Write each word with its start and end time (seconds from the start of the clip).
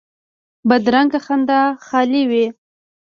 بدرنګه 0.69 1.19
خندا 1.25 1.61
خالي 1.85 2.21
وي 2.29 2.45